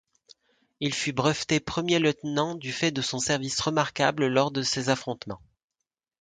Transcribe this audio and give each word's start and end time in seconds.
Il 0.79 0.95
fut 0.95 1.13
breveté 1.13 1.59
premier-lieutenant 1.59 2.55
du 2.55 2.71
fait 2.71 2.89
de 2.89 3.03
son 3.03 3.19
service 3.19 3.59
remarquable 3.61 4.25
lors 4.25 4.49
de 4.49 4.63
ces 4.63 4.89
affrontements. 4.89 5.43